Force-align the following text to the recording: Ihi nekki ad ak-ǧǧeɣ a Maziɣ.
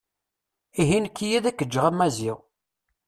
Ihi 0.81 0.97
nekki 1.03 1.27
ad 1.37 1.45
ak-ǧǧeɣ 1.49 1.85
a 1.89 1.91
Maziɣ. 1.97 2.39